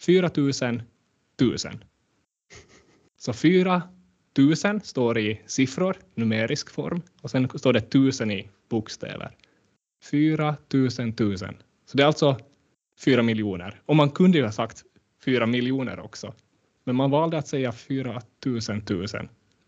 4000 0.00 0.82
000. 1.40 1.56
Så 3.18 3.32
4000 3.32 4.80
står 4.80 5.18
i 5.18 5.40
siffror, 5.46 5.96
numerisk 6.14 6.70
form, 6.70 7.02
och 7.20 7.30
sen 7.30 7.48
står 7.58 7.72
det 7.72 7.78
1000 7.78 8.30
i 8.30 8.48
bokstäver. 8.68 9.36
4000 10.10 11.14
000. 11.18 11.38
Så 11.38 11.96
det 11.96 12.02
är 12.02 12.06
alltså 12.06 12.38
4 13.04 13.22
miljoner. 13.22 13.80
Och 13.86 13.96
man 13.96 14.10
kunde 14.10 14.38
ju 14.38 14.44
ha 14.44 14.52
sagt 14.52 14.82
4 15.24 15.46
miljoner 15.46 16.00
också. 16.00 16.34
Men 16.84 16.96
man 16.96 17.10
valde 17.10 17.38
att 17.38 17.48
säga 17.48 17.72
4000 17.72 18.82
000. 18.90 19.08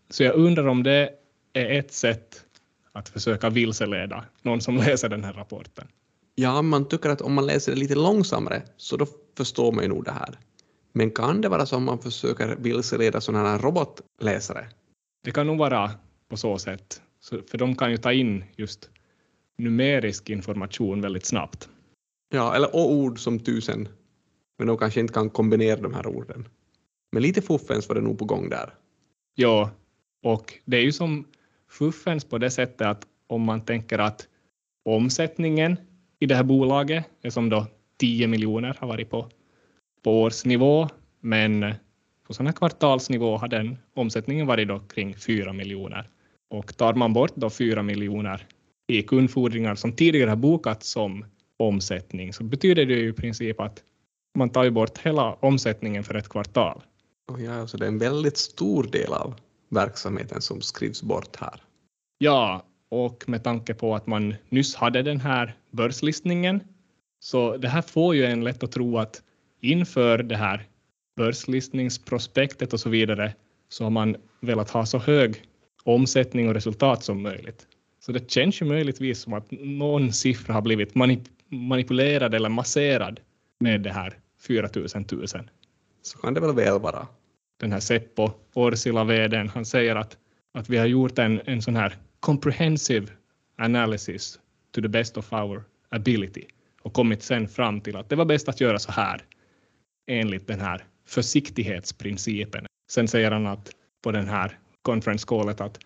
Så 0.09 0.23
jag 0.23 0.35
undrar 0.35 0.67
om 0.67 0.83
det 0.83 1.09
är 1.53 1.79
ett 1.79 1.93
sätt 1.93 2.45
att 2.91 3.09
försöka 3.09 3.49
vilseleda 3.49 4.25
någon 4.41 4.61
som 4.61 4.77
läser 4.77 5.09
den 5.09 5.23
här 5.23 5.33
rapporten. 5.33 5.87
Ja, 6.35 6.61
man 6.61 6.87
tycker 6.87 7.09
att 7.09 7.21
om 7.21 7.33
man 7.33 7.45
läser 7.45 7.71
det 7.71 7.79
lite 7.79 7.95
långsammare 7.95 8.63
så 8.77 8.97
då 8.97 9.07
förstår 9.37 9.71
man 9.71 9.83
ju 9.83 9.89
nog 9.89 10.03
det 10.05 10.11
här. 10.11 10.39
Men 10.93 11.11
kan 11.11 11.41
det 11.41 11.49
vara 11.49 11.65
så 11.65 11.75
om 11.75 11.83
man 11.83 11.99
försöker 11.99 12.55
vilseleda 12.55 13.21
sådana 13.21 13.49
här 13.49 13.59
robotläsare? 13.59 14.67
Det 15.23 15.31
kan 15.31 15.47
nog 15.47 15.57
vara 15.57 15.91
på 16.27 16.37
så 16.37 16.57
sätt, 16.57 17.01
för 17.49 17.57
de 17.57 17.75
kan 17.75 17.91
ju 17.91 17.97
ta 17.97 18.13
in 18.13 18.43
just 18.55 18.89
numerisk 19.57 20.29
information 20.29 21.01
väldigt 21.01 21.25
snabbt. 21.25 21.69
Ja, 22.29 22.55
eller 22.55 22.75
och 22.75 22.91
ord 22.91 23.19
som 23.19 23.39
tusen, 23.39 23.87
men 24.57 24.67
de 24.67 24.77
kanske 24.77 24.99
inte 24.99 25.13
kan 25.13 25.29
kombinera 25.29 25.81
de 25.81 25.93
här 25.93 26.07
orden. 26.07 26.47
Men 27.11 27.23
lite 27.23 27.41
fuffens 27.41 27.87
var 27.87 27.95
det 27.95 28.01
nog 28.01 28.19
på 28.19 28.25
gång 28.25 28.49
där. 28.49 28.73
Ja, 29.35 29.71
och 30.23 30.53
det 30.65 30.77
är 30.77 30.81
ju 30.81 30.91
som 30.91 31.27
fuffens 31.69 32.25
på 32.25 32.37
det 32.37 32.51
sättet 32.51 32.87
att 32.87 33.07
om 33.27 33.41
man 33.41 33.65
tänker 33.65 33.99
att 33.99 34.27
omsättningen 34.85 35.77
i 36.19 36.25
det 36.25 36.35
här 36.35 36.43
bolaget 36.43 37.05
som 37.29 37.49
då 37.49 37.67
10 37.97 38.27
miljoner 38.27 38.77
har 38.79 38.87
varit 38.87 39.09
på, 39.09 39.29
på 40.03 40.21
årsnivå, 40.21 40.89
men 41.21 41.73
på 42.27 42.33
sån 42.33 42.45
här 42.45 42.53
kvartalsnivå 42.53 43.37
har 43.37 43.47
den 43.47 43.77
omsättningen 43.93 44.47
varit 44.47 44.67
då 44.67 44.79
kring 44.79 45.15
4 45.15 45.53
miljoner. 45.53 46.09
Och 46.49 46.77
tar 46.77 46.93
man 46.93 47.13
bort 47.13 47.35
då 47.35 47.49
4 47.49 47.83
miljoner 47.83 48.47
i 48.87 49.01
kundfordringar 49.01 49.75
som 49.75 49.93
tidigare 49.93 50.29
har 50.29 50.35
bokats 50.35 50.89
som 50.89 51.25
omsättning 51.57 52.33
så 52.33 52.43
betyder 52.43 52.85
det 52.85 52.93
ju 52.93 53.09
i 53.09 53.13
princip 53.13 53.59
att 53.59 53.83
man 54.37 54.49
tar 54.49 54.63
ju 54.63 54.69
bort 54.69 54.97
hela 54.97 55.33
omsättningen 55.33 56.03
för 56.03 56.15
ett 56.15 56.29
kvartal. 56.29 56.81
Och 57.31 57.41
ja, 57.41 57.53
alltså 57.53 57.77
det 57.77 57.85
är 57.85 57.87
en 57.87 57.97
väldigt 57.97 58.37
stor 58.37 58.83
del 58.83 59.13
av 59.13 59.35
verksamheten 59.69 60.41
som 60.41 60.61
skrivs 60.61 61.03
bort 61.03 61.35
här. 61.35 61.61
Ja, 62.17 62.65
och 63.03 63.29
med 63.29 63.43
tanke 63.43 63.73
på 63.73 63.95
att 63.95 64.07
man 64.07 64.35
nyss 64.49 64.75
hade 64.75 65.01
den 65.01 65.19
här 65.19 65.53
börslistningen 65.71 66.61
så 67.19 67.57
det 67.57 67.67
här 67.67 67.81
får 67.81 68.15
ju 68.15 68.25
en 68.25 68.43
lätt 68.43 68.63
att 68.63 68.71
tro 68.71 68.97
att 68.97 69.21
inför 69.61 70.17
det 70.17 70.35
här 70.35 70.67
börslistningsprospektet 71.15 72.73
och 72.73 72.79
så 72.79 72.89
vidare 72.89 73.33
så 73.69 73.83
har 73.83 73.91
man 73.91 74.15
velat 74.41 74.69
ha 74.69 74.85
så 74.85 74.97
hög 74.97 75.43
omsättning 75.83 76.47
och 76.47 76.53
resultat 76.53 77.03
som 77.03 77.21
möjligt. 77.21 77.67
Så 77.99 78.11
det 78.11 78.31
känns 78.31 78.61
ju 78.61 78.65
möjligtvis 78.65 79.19
som 79.19 79.33
att 79.33 79.51
någon 79.51 80.13
siffra 80.13 80.53
har 80.53 80.61
blivit 80.61 80.95
manip 80.95 81.23
manipulerad 81.49 82.35
eller 82.35 82.49
masserad 82.49 83.19
med 83.59 83.81
det 83.81 83.91
här 83.91 84.17
4000 84.47 85.05
000. 85.11 85.27
Så 86.01 86.17
kan 86.17 86.33
det 86.33 86.39
väl 86.39 86.55
väl 86.55 86.79
vara. 86.79 87.07
Den 87.59 87.71
här 87.71 87.79
Seppo 87.79 88.29
Orsila 88.53 89.03
vdn, 89.03 89.49
han 89.49 89.65
säger 89.65 89.95
att, 89.95 90.17
att 90.53 90.69
vi 90.69 90.77
har 90.77 90.85
gjort 90.85 91.19
en, 91.19 91.41
en 91.45 91.61
sån 91.61 91.75
här 91.75 91.95
comprehensive 92.25 93.07
analysis 93.57 94.39
to 94.71 94.81
the 94.81 94.87
best 94.87 95.17
of 95.17 95.33
our 95.33 95.63
ability 95.89 96.45
och 96.81 96.93
kommit 96.93 97.23
sen 97.23 97.47
fram 97.47 97.81
till 97.81 97.95
att 97.95 98.09
det 98.09 98.15
var 98.15 98.25
bäst 98.25 98.49
att 98.49 98.61
göra 98.61 98.79
så 98.79 98.91
här 98.91 99.21
enligt 100.07 100.47
den 100.47 100.59
här 100.59 100.85
försiktighetsprincipen. 101.07 102.65
Sen 102.89 103.07
säger 103.07 103.31
han 103.31 103.47
att 103.47 103.71
på 104.03 104.11
den 104.11 104.27
här 104.27 104.59
conference 104.81 105.25
callet 105.27 105.61
att, 105.61 105.79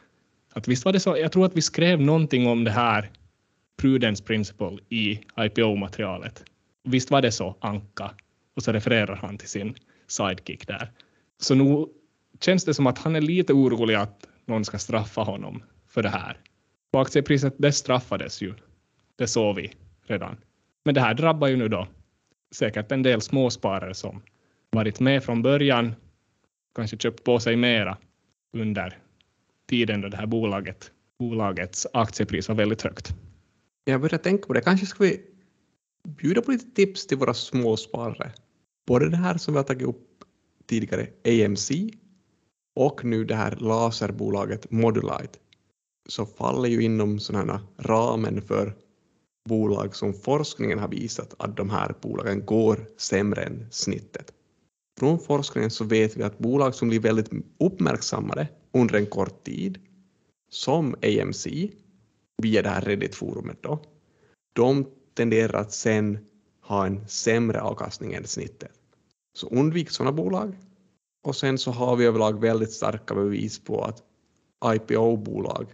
att 0.53 0.67
visst 0.67 0.85
var 0.85 0.93
det 0.93 0.99
så, 0.99 1.17
jag 1.17 1.31
tror 1.31 1.45
att 1.45 1.57
vi 1.57 1.61
skrev 1.61 2.01
någonting 2.01 2.47
om 2.47 2.63
det 2.63 2.71
här 2.71 3.09
prudence 3.77 4.23
principle 4.23 4.77
i 4.89 5.19
IPO-materialet. 5.37 6.43
Visst 6.83 7.11
var 7.11 7.21
det 7.21 7.31
så, 7.31 7.55
Anka? 7.59 8.11
Och 8.55 8.63
så 8.63 8.71
refererar 8.71 9.15
han 9.15 9.37
till 9.37 9.49
sin 9.49 9.75
sidekick 10.07 10.67
där. 10.67 10.91
Så 11.41 11.55
nu 11.55 11.85
känns 12.41 12.65
det 12.65 12.73
som 12.73 12.87
att 12.87 12.97
han 12.97 13.15
är 13.15 13.21
lite 13.21 13.53
orolig 13.53 13.95
att 13.95 14.27
någon 14.45 14.65
ska 14.65 14.79
straffa 14.79 15.21
honom 15.21 15.63
för 15.89 16.03
det 16.03 16.09
här. 16.09 16.37
Och 16.93 17.01
aktiepriset, 17.01 17.55
det 17.57 17.71
straffades 17.71 18.41
ju. 18.41 18.53
Det 19.15 19.27
såg 19.27 19.55
vi 19.55 19.71
redan. 20.07 20.37
Men 20.85 20.93
det 20.93 21.01
här 21.01 21.13
drabbar 21.13 21.47
ju 21.47 21.55
nu 21.55 21.67
då 21.67 21.87
säkert 22.51 22.91
en 22.91 23.03
del 23.03 23.21
småsparare 23.21 23.93
som 23.93 24.21
varit 24.71 24.99
med 24.99 25.23
från 25.23 25.41
början, 25.41 25.95
kanske 26.75 26.97
köpt 26.97 27.23
på 27.23 27.39
sig 27.39 27.55
mera 27.55 27.97
under 28.53 28.97
tiden 29.67 30.01
då 30.01 30.09
det 30.09 30.17
här 30.17 30.25
bolaget, 30.25 30.91
bolagets 31.19 31.87
aktiepris 31.93 32.47
var 32.47 32.55
väldigt 32.55 32.81
högt. 32.81 33.15
Jag 33.83 34.01
börjar 34.01 34.17
tänka 34.17 34.47
på 34.47 34.53
det, 34.53 34.61
kanske 34.61 34.85
ska 34.85 35.03
vi 35.03 35.21
bjuda 36.07 36.41
på 36.41 36.51
lite 36.51 36.71
tips 36.75 37.07
till 37.07 37.17
våra 37.17 37.33
småsparare. 37.33 38.31
Både 38.87 39.09
det 39.09 39.17
här 39.17 39.37
som 39.37 39.53
vi 39.53 39.57
har 39.57 39.63
tagit 39.63 39.87
upp 39.87 40.23
tidigare, 40.65 41.07
AMC, 41.25 41.71
och 42.75 43.05
nu 43.05 43.23
det 43.25 43.35
här 43.35 43.55
laserbolaget 43.55 44.71
Modulite, 44.71 45.39
så 46.11 46.25
faller 46.25 46.69
ju 46.69 46.83
inom 46.83 47.19
sådana 47.19 47.61
ramen 47.77 48.41
för 48.41 48.75
bolag 49.49 49.95
som 49.95 50.13
forskningen 50.13 50.79
har 50.79 50.87
visat 50.87 51.35
att 51.37 51.57
de 51.57 51.69
här 51.69 51.95
bolagen 52.01 52.45
går 52.45 52.85
sämre 52.97 53.43
än 53.43 53.67
snittet. 53.71 54.33
Från 54.99 55.19
forskningen 55.19 55.71
så 55.71 55.83
vet 55.83 56.17
vi 56.17 56.23
att 56.23 56.37
bolag 56.37 56.75
som 56.75 56.87
blir 56.87 56.99
väldigt 56.99 57.29
uppmärksammade 57.59 58.47
under 58.73 58.95
en 58.95 59.05
kort 59.05 59.43
tid, 59.43 59.79
som 60.49 60.93
AMC, 60.93 61.47
via 62.41 62.61
det 62.61 62.69
här 62.69 62.81
Reddit-forumet 62.81 63.57
då, 63.61 63.79
de 64.53 64.85
tenderar 65.13 65.61
att 65.61 65.73
sen 65.73 66.17
ha 66.61 66.85
en 66.85 67.07
sämre 67.07 67.61
avkastning 67.61 68.13
än 68.13 68.27
snittet. 68.27 68.71
Så 69.33 69.47
undvik 69.47 69.89
sådana 69.89 70.11
bolag. 70.11 70.57
Och 71.23 71.35
sen 71.35 71.57
så 71.57 71.71
har 71.71 71.95
vi 71.95 72.05
överlag 72.05 72.41
väldigt 72.41 72.71
starka 72.71 73.15
bevis 73.15 73.59
på 73.59 73.83
att 73.83 74.03
IPO-bolag 74.75 75.65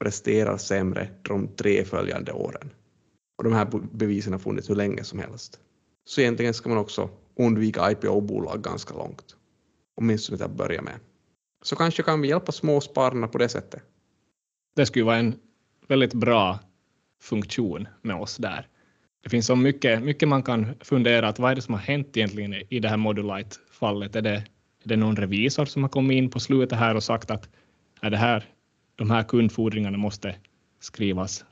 presterar 0.00 0.56
sämre 0.56 1.08
de 1.22 1.48
tre 1.48 1.84
följande 1.84 2.32
åren. 2.32 2.70
Och 3.38 3.44
de 3.44 3.52
här 3.52 3.68
bevisen 3.92 4.32
har 4.32 4.40
funnits 4.40 4.70
hur 4.70 4.74
länge 4.74 5.04
som 5.04 5.18
helst. 5.18 5.60
Så 6.04 6.20
egentligen 6.20 6.54
ska 6.54 6.68
man 6.68 6.78
också 6.78 7.10
undvika 7.38 7.90
IPO-bolag 7.90 8.62
ganska 8.62 8.94
långt. 8.94 9.36
Åtminstone 9.96 10.38
till 10.38 10.46
att 10.46 10.56
börja 10.56 10.82
med. 10.82 10.94
Så 11.62 11.76
kanske 11.76 12.02
kan 12.02 12.20
vi 12.20 12.28
hjälpa 12.28 12.52
småspararna 12.52 13.28
på 13.28 13.38
det 13.38 13.48
sättet. 13.48 13.82
Det 14.76 14.86
skulle 14.86 15.04
vara 15.04 15.16
en 15.16 15.34
väldigt 15.88 16.14
bra 16.14 16.58
funktion 17.20 17.88
med 18.02 18.16
oss 18.16 18.36
där. 18.36 18.68
Det 19.22 19.28
finns 19.30 19.46
så 19.46 19.56
mycket, 19.56 20.02
mycket 20.02 20.28
man 20.28 20.42
kan 20.42 20.66
fundera 20.80 21.28
att 21.28 21.38
vad 21.38 21.50
är 21.50 21.54
det 21.54 21.62
som 21.62 21.74
har 21.74 21.80
hänt 21.80 22.16
egentligen 22.16 22.54
i 22.68 22.80
det 22.80 22.88
här 22.88 22.96
Modulite-fallet? 22.96 24.16
Är 24.16 24.22
det, 24.22 24.34
är 24.84 24.88
det 24.88 24.96
någon 24.96 25.16
revisor 25.16 25.64
som 25.64 25.82
har 25.82 25.90
kommit 25.90 26.14
in 26.14 26.30
på 26.30 26.40
slutet 26.40 26.78
här 26.78 26.94
och 26.94 27.02
sagt 27.02 27.30
att 27.30 27.48
är 28.00 28.10
det 28.10 28.16
här, 28.16 28.44
de 29.00 29.10
här 29.10 29.22
kundfordringarna 29.22 29.98
måste 29.98 30.34
skrivas 30.80 31.44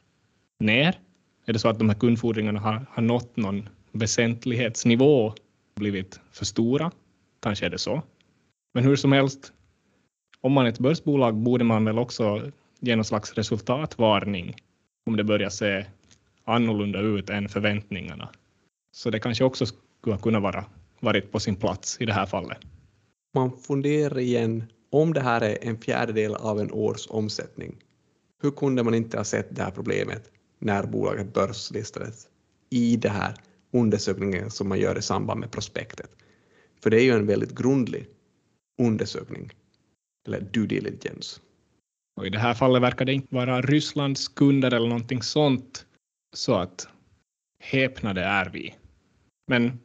ner? 0.61 0.99
Är 1.47 1.53
det 1.53 1.59
så 1.59 1.69
att 1.69 1.79
de 1.79 1.89
här 1.89 1.97
kundfordringarna 1.97 2.61
har, 2.61 2.87
har 2.91 3.03
nått 3.03 3.37
någon 3.37 3.69
väsentlighetsnivå, 3.93 5.35
blivit 5.75 6.21
för 6.31 6.45
stora? 6.45 6.91
Kanske 7.41 7.67
är 7.67 7.71
det 7.71 7.79
så. 7.79 8.03
Men 8.75 8.85
hur 8.85 8.97
som 8.97 9.13
helst, 9.13 9.53
om 10.41 10.53
man 10.53 10.67
är 10.67 10.71
ett 10.71 10.79
börsbolag 10.79 11.35
borde 11.35 11.65
man 11.65 11.85
väl 11.85 11.99
också 11.99 12.51
ge 12.81 12.97
någon 12.97 13.05
slags 13.05 13.35
resultatvarning 13.35 14.57
om 15.07 15.17
det 15.17 15.25
börjar 15.25 15.51
se 15.51 15.87
annorlunda 16.45 17.01
ut 17.01 17.31
än 17.31 17.49
förväntningarna. 17.49 18.29
Så 18.93 19.11
det 19.11 19.21
kanske 19.21 19.45
också 19.45 19.67
skulle 19.67 20.19
kunna 20.19 20.41
vara 20.41 20.65
varit 21.01 21.33
på 21.33 21.41
sin 21.41 21.57
plats 21.57 22.01
i 22.01 22.07
det 22.07 22.13
här 22.13 22.27
fallet. 22.27 22.59
Man 23.35 23.53
funderar 23.57 24.19
igen, 24.19 24.65
om 24.91 25.15
det 25.15 25.21
här 25.21 25.41
är 25.41 25.59
en 25.69 25.81
fjärdedel 25.81 26.35
av 26.35 26.61
en 26.61 26.73
års 26.73 27.07
omsättning, 27.11 27.77
hur 28.43 28.51
kunde 28.51 28.83
man 28.83 28.95
inte 28.95 29.17
ha 29.17 29.25
sett 29.25 29.57
det 29.57 29.63
här 29.63 29.71
problemet 29.71 30.31
när 30.59 30.87
bolaget 30.87 31.35
börslistades 31.35 32.29
i 32.71 32.97
den 32.97 33.13
här 33.13 33.35
undersökningen 33.73 34.51
som 34.51 34.69
man 34.69 34.79
gör 34.79 34.99
i 34.99 35.03
samband 35.03 35.41
med 35.41 35.51
prospektet? 35.51 36.11
För 36.83 36.91
det 36.91 37.01
är 37.01 37.05
ju 37.05 37.13
en 37.13 37.27
väldigt 37.27 37.55
grundlig 37.55 38.07
undersökning, 38.83 39.51
eller 40.27 40.41
due 40.41 40.67
diligence. 40.67 41.41
Och 42.17 42.27
I 42.27 42.31
det 42.31 42.39
här 42.39 42.55
fallet 42.55 42.83
verkar 42.83 43.05
det 43.05 43.13
inte 43.13 43.35
vara 43.35 43.63
Rysslands 43.63 44.29
kunder 44.29 44.75
eller 44.75 44.89
någonting 44.89 45.23
sånt, 45.23 45.87
så 46.37 46.55
att 46.55 46.89
häpnade 47.63 48.21
är 48.21 48.51
vi. 48.51 48.75
Men 49.47 49.79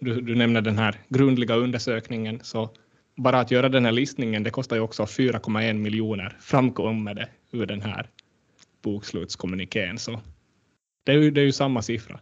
du, 0.00 0.20
du 0.20 0.34
nämner 0.34 0.60
den 0.60 0.78
här 0.78 1.00
grundliga 1.08 1.54
undersökningen, 1.54 2.40
så 2.42 2.70
bara 3.16 3.40
att 3.40 3.50
göra 3.50 3.68
den 3.68 3.84
här 3.84 3.92
listningen, 3.92 4.42
det 4.42 4.50
kostar 4.50 4.76
ju 4.76 4.82
också 4.82 5.02
4,1 5.02 5.72
miljoner 5.72 6.36
framkommer 6.40 7.14
det 7.14 7.28
ur 7.50 7.66
den 7.66 7.82
här 7.82 8.10
bokslutskommunikén. 8.82 9.98
Så 9.98 10.20
det 11.04 11.12
är, 11.12 11.16
ju, 11.16 11.30
det 11.30 11.40
är 11.40 11.44
ju 11.44 11.52
samma 11.52 11.82
siffra. 11.82 12.20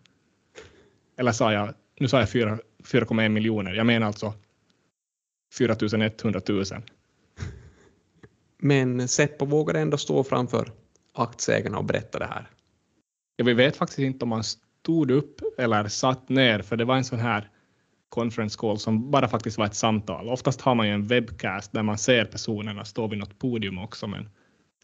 Eller 1.16 1.32
sa 1.32 1.52
jag, 1.52 1.74
nu 2.00 2.08
sa 2.08 2.20
jag 2.20 2.28
4,1 2.28 3.28
miljoner, 3.28 3.74
jag 3.74 3.86
menar 3.86 4.06
alltså 4.06 4.34
4 5.58 5.76
100 6.22 6.40
000. 6.48 6.64
Men 8.58 9.08
Seppo 9.08 9.44
vågade 9.44 9.80
ändå 9.80 9.96
stå 9.96 10.24
framför 10.24 10.72
aktieägarna 11.14 11.78
och 11.78 11.84
berätta 11.84 12.18
det 12.18 12.26
här. 12.26 12.50
Ja, 13.36 13.44
vi 13.44 13.54
vet 13.54 13.76
faktiskt 13.76 13.98
inte 13.98 14.24
om 14.24 14.32
han 14.32 14.44
stod 14.44 15.10
upp 15.10 15.40
eller 15.58 15.88
satt 15.88 16.28
ner, 16.28 16.62
för 16.62 16.76
det 16.76 16.84
var 16.84 16.96
en 16.96 17.04
sån 17.04 17.18
här 17.18 17.50
conference 18.14 18.58
call 18.58 18.78
som 18.78 19.10
bara 19.10 19.28
faktiskt 19.28 19.58
var 19.58 19.66
ett 19.66 19.74
samtal. 19.74 20.28
Oftast 20.28 20.60
har 20.60 20.74
man 20.74 20.86
ju 20.86 20.92
en 20.92 21.06
webcast 21.06 21.72
där 21.72 21.82
man 21.82 21.98
ser 21.98 22.24
personerna 22.24 22.84
stå 22.84 23.06
vid 23.06 23.18
något 23.18 23.38
podium 23.38 23.78
också, 23.78 24.06
men 24.06 24.28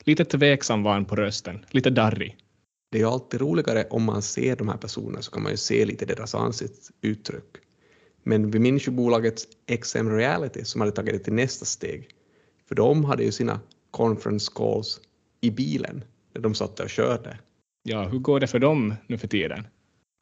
lite 0.05 0.25
tveksam 0.25 0.83
var 0.83 0.93
han 0.93 1.05
på 1.05 1.17
rösten, 1.17 1.65
lite 1.71 1.91
darrig. 1.91 2.37
Det 2.91 2.99
är 2.99 3.03
ju 3.03 3.09
alltid 3.09 3.41
roligare 3.41 3.85
om 3.91 4.05
man 4.05 4.23
ser 4.23 4.57
de 4.57 4.69
här 4.69 4.77
personerna 4.77 5.23
så 5.23 5.31
kan 5.31 5.43
man 5.43 5.53
ju 5.53 5.57
se 5.57 5.85
lite 5.85 6.05
deras 6.05 6.35
ansiktsuttryck. 6.35 7.57
Men 8.23 8.51
vi 8.51 8.59
minns 8.59 8.89
ju 8.89 8.93
bolaget 8.93 9.43
XM 9.81 10.09
Reality 10.09 10.65
som 10.65 10.81
hade 10.81 10.93
tagit 10.93 11.15
det 11.15 11.19
till 11.19 11.33
nästa 11.33 11.65
steg. 11.65 12.09
För 12.69 12.75
de 12.75 13.05
hade 13.05 13.25
ju 13.25 13.33
sina 13.33 13.61
conference 13.91 14.53
calls 14.55 15.01
i 15.41 15.51
bilen 15.51 16.05
när 16.35 16.43
de 16.43 16.55
satt 16.55 16.81
och 16.81 16.91
körde. 16.91 17.39
Ja, 17.83 18.09
hur 18.09 18.19
går 18.19 18.41
det 18.41 18.47
för 18.47 18.59
dem 18.59 18.95
nu 19.07 19.19
för 19.19 19.29
tiden? 19.29 19.67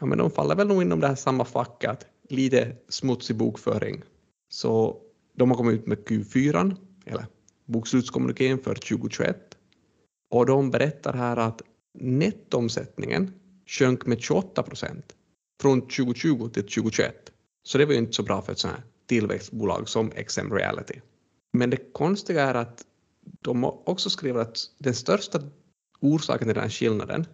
Ja, 0.00 0.06
men 0.06 0.18
de 0.18 0.30
faller 0.30 0.54
väl 0.54 0.66
nog 0.66 0.82
inom 0.82 1.00
det 1.00 1.08
här 1.08 1.14
samma 1.14 1.44
facket, 1.44 2.06
lite 2.28 2.76
smutsig 2.88 3.36
bokföring. 3.36 4.02
Så 4.48 5.00
De 5.34 5.50
har 5.50 5.56
kommit 5.56 5.80
ut 5.80 5.86
med 5.86 5.98
Q4, 5.98 6.76
eller 7.06 7.26
bokslutskommunikén 7.64 8.58
för 8.58 8.74
2021. 8.74 9.58
Och 10.30 10.46
de 10.46 10.70
berättar 10.70 11.12
här 11.12 11.36
att 11.36 11.62
nettoomsättningen 11.98 13.34
sjönk 13.66 14.06
med 14.06 14.20
28 14.20 14.62
procent 14.62 15.16
från 15.62 15.80
2020 15.80 16.48
till 16.48 16.62
2021. 16.62 17.32
Så 17.62 17.78
det 17.78 17.86
var 17.86 17.92
ju 17.92 17.98
inte 17.98 18.12
så 18.12 18.22
bra 18.22 18.42
för 18.42 18.52
ett 18.52 18.58
sånt 18.58 18.74
här 18.74 18.84
tillväxtbolag 19.06 19.88
som 19.88 20.10
XM 20.10 20.52
Reality. 20.52 21.00
Men 21.52 21.70
det 21.70 21.92
konstiga 21.92 22.42
är 22.42 22.54
att 22.54 22.84
de 23.40 23.62
har 23.62 23.88
också 23.88 24.10
skrivit 24.10 24.42
att 24.42 24.58
den 24.78 24.94
största 24.94 25.40
orsaken 26.00 26.48
till 26.48 26.54
den 26.54 26.62
här 26.62 26.70
skillnaden 26.70 27.26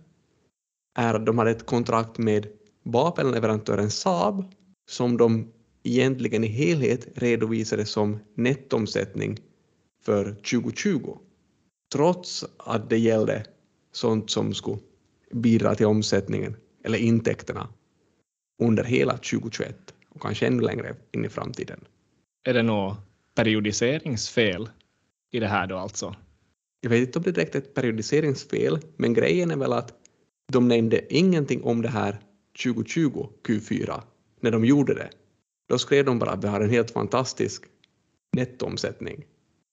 är 0.99 1.15
att 1.15 1.27
de 1.27 1.39
hade 1.39 1.51
ett 1.51 1.67
kontrakt 1.67 2.19
med 2.19 2.47
vapenleverantören 2.83 3.91
Saab 3.91 4.55
som 4.87 5.17
de 5.17 5.53
egentligen 5.83 6.45
i 6.45 6.47
helhet 6.47 7.09
redovisade 7.15 7.87
som 7.87 8.19
nettoomsättning 8.35 9.39
för 10.05 10.25
2020. 10.35 11.19
Trots 11.93 12.45
att 12.57 12.91
det 12.91 12.99
gällde 12.99 13.45
sånt 13.93 14.31
som 14.31 14.55
skulle 14.55 14.79
bidra 15.33 15.75
till 15.75 15.87
omsättningen 15.87 16.57
eller 16.85 16.99
intäkterna 16.99 17.69
under 18.63 18.85
hela 18.85 19.13
2021 19.13 19.95
och 20.09 20.23
kanske 20.23 20.47
ännu 20.47 20.63
längre 20.63 20.97
in 21.13 21.25
i 21.25 21.29
framtiden. 21.29 21.81
Är 22.45 22.55
det 22.55 22.63
något 22.63 22.97
periodiseringsfel 23.35 24.69
i 25.33 25.41
det 25.41 25.49
här 25.49 25.67
då 25.67 25.77
alltså? 25.77 26.15
Jag 26.81 26.91
vet 26.91 27.01
inte 27.01 27.19
om 27.19 27.23
det 27.23 27.31
är 27.31 27.33
direkt 27.33 27.55
ett 27.55 27.75
periodiseringsfel, 27.75 28.79
men 28.97 29.15
grejen 29.15 29.51
är 29.51 29.57
väl 29.57 29.73
att 29.73 29.93
de 30.53 30.69
nämnde 30.69 31.15
ingenting 31.15 31.63
om 31.63 31.83
det 31.83 31.89
här 31.89 32.21
2020 32.65 33.29
Q4 33.43 34.03
när 34.45 34.51
de 34.51 34.65
gjorde 34.65 34.95
det. 34.95 35.11
Då 35.69 35.79
skrev 35.79 36.05
de 36.05 36.19
bara 36.19 36.31
att 36.31 36.45
vi 36.45 36.49
har 36.49 36.61
en 36.61 36.71
helt 36.71 36.91
fantastisk 36.91 37.65
nettoomsättning. 38.33 39.25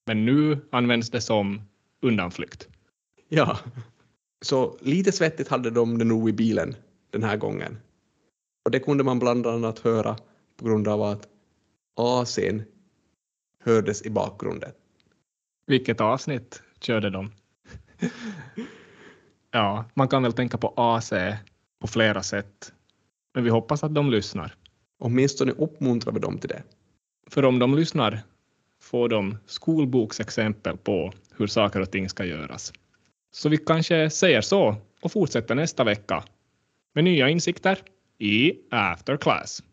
Men 0.05 0.25
nu 0.25 0.59
används 0.71 1.09
det 1.09 1.21
som 1.21 1.61
undanflykt. 2.01 2.67
Ja, 3.29 3.57
så 4.41 4.77
lite 4.81 5.11
svettigt 5.11 5.49
hade 5.49 5.69
de 5.69 5.97
det 5.97 6.05
nog 6.05 6.29
i 6.29 6.33
bilen 6.33 6.75
den 7.09 7.23
här 7.23 7.37
gången. 7.37 7.77
Och 8.65 8.71
det 8.71 8.79
kunde 8.79 9.03
man 9.03 9.19
bland 9.19 9.47
annat 9.47 9.79
höra 9.79 10.17
på 10.57 10.65
grund 10.65 10.87
av 10.87 11.01
att 11.01 11.27
AC'n 11.99 12.63
hördes 13.63 14.05
i 14.05 14.09
bakgrunden. 14.09 14.71
Vilket 15.65 16.01
avsnitt 16.01 16.61
körde 16.79 17.09
de? 17.09 17.31
ja, 19.51 19.85
man 19.93 20.07
kan 20.07 20.23
väl 20.23 20.33
tänka 20.33 20.57
på 20.57 20.73
AC 20.75 21.13
på 21.79 21.87
flera 21.87 22.23
sätt. 22.23 22.73
Men 23.33 23.43
vi 23.43 23.49
hoppas 23.49 23.83
att 23.83 23.95
de 23.95 24.11
lyssnar. 24.11 24.55
Åtminstone 25.03 25.51
uppmuntrar 25.51 26.13
vi 26.13 26.19
dem 26.19 26.37
till 26.37 26.49
det. 26.49 26.63
För 27.27 27.45
om 27.45 27.59
de 27.59 27.75
lyssnar 27.75 28.19
får 28.81 29.09
de 29.09 29.37
skolboksexempel 29.45 30.77
på 30.77 31.13
hur 31.37 31.47
saker 31.47 31.79
och 31.79 31.91
ting 31.91 32.09
ska 32.09 32.25
göras. 32.25 32.73
Så 33.31 33.49
vi 33.49 33.57
kanske 33.57 34.09
säger 34.09 34.41
så 34.41 34.75
och 35.01 35.11
fortsätter 35.11 35.55
nästa 35.55 35.83
vecka 35.83 36.23
med 36.93 37.03
nya 37.03 37.29
insikter 37.29 37.79
i 38.17 38.53
After 38.71 39.17
Class. 39.17 39.63